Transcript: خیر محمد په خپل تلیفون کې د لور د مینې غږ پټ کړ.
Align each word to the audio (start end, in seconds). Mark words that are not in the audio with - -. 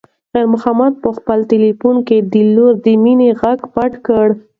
خیر 0.31 0.45
محمد 0.53 0.93
په 1.03 1.09
خپل 1.17 1.39
تلیفون 1.51 1.95
کې 2.07 2.17
د 2.31 2.35
لور 2.55 2.73
د 2.85 2.87
مینې 3.03 3.29
غږ 3.41 3.59
پټ 3.73 3.91
کړ. 4.07 4.27